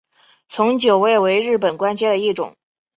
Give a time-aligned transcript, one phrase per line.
[0.49, 2.55] 从九位为日本官阶的一种。